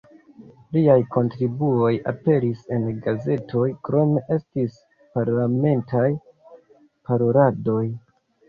Liaj 0.75 0.95
kontribuoj 1.15 1.91
aperis 2.11 2.63
en 2.77 2.87
gazetoj, 3.03 3.67
krome 3.89 4.25
estis 4.37 4.81
parlamentaj 5.19 6.05
paroladoj. 7.11 7.81